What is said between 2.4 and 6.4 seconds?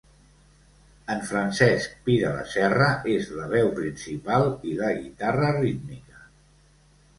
Serra és la veu principal i la guitarra rítmica.